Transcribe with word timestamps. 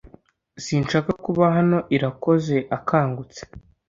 Sinshaka 0.63 1.11
kuba 1.25 1.43
hano 1.57 1.77
Irakoze 1.95 2.55
akangutse 2.77 3.41